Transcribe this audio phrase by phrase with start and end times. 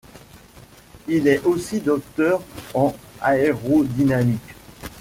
[1.07, 2.41] Il est aussi docteur
[2.73, 4.55] en aérodynamique.